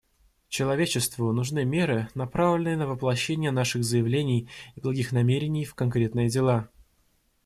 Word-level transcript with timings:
Человечеству 0.49 1.31
нужны 1.31 1.63
меры, 1.63 2.09
направленные 2.15 2.75
на 2.75 2.87
воплощение 2.87 3.51
наших 3.51 3.83
заявлений 3.83 4.49
и 4.75 4.79
благих 4.81 5.11
намерений 5.11 5.63
в 5.63 5.75
конкретные 5.75 6.27
дела. 6.27 6.69